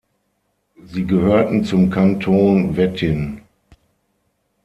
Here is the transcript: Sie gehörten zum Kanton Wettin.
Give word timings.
Sie 0.83 1.05
gehörten 1.05 1.63
zum 1.63 1.91
Kanton 1.91 2.75
Wettin. 2.75 3.41